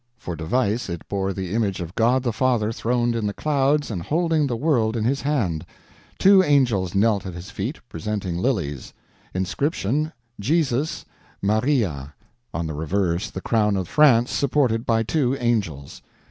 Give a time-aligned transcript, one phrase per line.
[0.17, 4.01] For device it bore the image of God the Father throned in the clouds and
[4.01, 5.63] holding the world in His hand;
[6.17, 8.93] two angels knelt at His feet, presenting lilies;
[9.35, 11.05] inscription, JESUS,
[11.39, 12.15] MARIA;
[12.51, 16.01] on the reverse the crown of France supported by two angels.